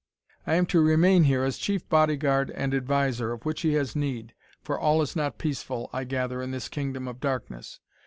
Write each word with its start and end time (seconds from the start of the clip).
"I 0.47 0.55
am 0.55 0.65
to 0.65 0.81
remain 0.81 1.25
here 1.25 1.43
as 1.43 1.59
chief 1.59 1.87
bodyguard 1.87 2.49
and 2.49 2.73
adviser, 2.73 3.33
of 3.33 3.45
which 3.45 3.61
he 3.61 3.73
has 3.73 3.95
need, 3.95 4.33
for 4.63 4.79
all 4.79 5.03
is 5.03 5.15
not 5.15 5.37
peaceful, 5.37 5.91
I 5.93 6.05
gather, 6.05 6.41
in 6.41 6.49
this 6.49 6.69
kingdom 6.69 7.07
of 7.07 7.19
darkness. 7.21 7.79